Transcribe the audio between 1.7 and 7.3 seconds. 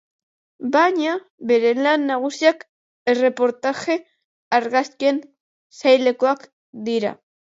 lan nagusiak erreportaje-argazkien sailekoak dira.